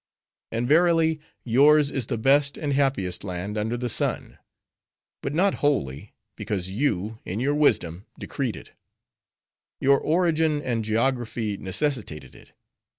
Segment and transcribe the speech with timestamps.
[0.51, 4.39] And verily, yours is the best and happiest land under the sun.
[5.21, 8.71] But not wholly, because you, in your wisdom, decreed it:
[9.79, 12.51] your origin and geography necessitated it.